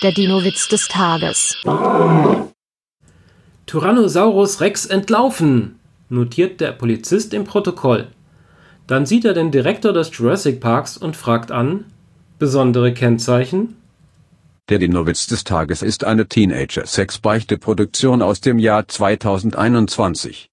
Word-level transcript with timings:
Der 0.00 0.12
Dino-Witz 0.12 0.68
des 0.68 0.86
Tages. 0.86 1.56
Tyrannosaurus 3.66 4.60
Rex 4.60 4.86
entlaufen, 4.86 5.80
notiert 6.08 6.60
der 6.60 6.70
Polizist 6.70 7.34
im 7.34 7.42
Protokoll. 7.42 8.06
Dann 8.86 9.06
sieht 9.06 9.24
er 9.24 9.34
den 9.34 9.50
Direktor 9.50 9.92
des 9.92 10.16
Jurassic 10.16 10.60
Parks 10.60 10.96
und 10.96 11.16
fragt 11.16 11.50
an: 11.50 11.84
Besondere 12.38 12.94
Kennzeichen? 12.94 13.74
Der 14.68 14.78
Dino-Witz 14.78 15.26
des 15.26 15.42
Tages 15.42 15.82
ist 15.82 16.04
eine 16.04 16.28
Teenager-Sex-Beichte-Produktion 16.28 18.22
aus 18.22 18.40
dem 18.40 18.60
Jahr 18.60 18.86
2021. 18.86 20.46